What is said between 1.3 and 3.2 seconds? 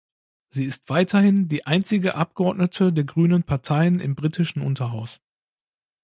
die einzige Abgeordnete der